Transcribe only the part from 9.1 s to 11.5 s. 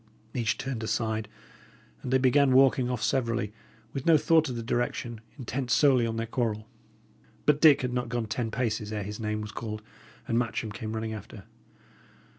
name was called, and Matcham came running after.